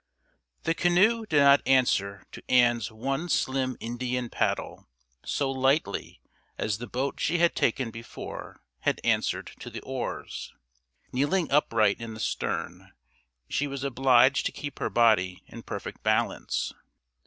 The 0.63 0.73
canoe 0.73 1.27
did 1.27 1.41
not 1.41 1.61
answer 1.67 2.23
to 2.31 2.41
Ann's 2.49 2.91
one 2.91 3.29
slim 3.29 3.77
Indian 3.79 4.31
paddle 4.31 4.87
so 5.23 5.51
lightly 5.51 6.23
as 6.57 6.79
the 6.79 6.87
boat 6.87 7.19
she 7.19 7.37
had 7.37 7.55
taken 7.55 7.91
before 7.91 8.63
had 8.79 8.99
answered 9.03 9.51
to 9.59 9.69
the 9.69 9.79
oars. 9.81 10.55
Kneeling 11.11 11.51
upright 11.51 12.01
in 12.01 12.15
the 12.15 12.19
stern, 12.19 12.93
she 13.47 13.67
was 13.67 13.83
obliged 13.83 14.47
to 14.47 14.51
keep 14.51 14.79
her 14.79 14.89
body 14.89 15.43
in 15.45 15.61
perfect 15.61 16.01
balance. 16.01 16.73